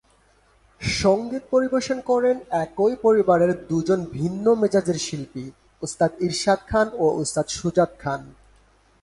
সঙ্গীত 0.81 1.43
পরিবেশন 1.51 1.97
করেন 2.01 2.35
একই 2.65 2.93
পরিবারের 3.01 3.51
দুজন 3.69 3.99
ভিন্ন 4.13 4.45
মেজাজের 4.55 4.97
শিল্পী 5.07 5.45
উস্তাদ 5.83 6.11
ইরশাদ 6.19 6.59
খান 6.67 6.87
ও 7.03 7.05
উস্তাদ 7.21 7.47
সুজাত 7.49 7.91
খান। 7.99 8.21